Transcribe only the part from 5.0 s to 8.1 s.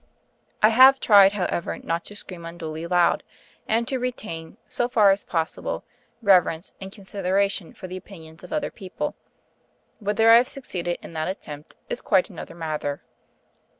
as possible, reverence and consideration for the